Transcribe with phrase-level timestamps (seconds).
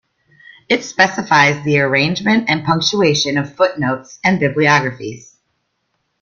[0.67, 5.35] It specifies the arrangement and punctuation of footnotes and bibliographies.